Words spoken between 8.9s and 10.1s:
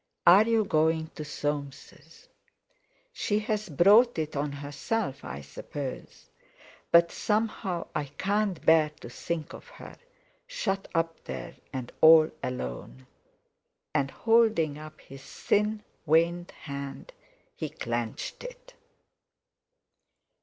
to think of her,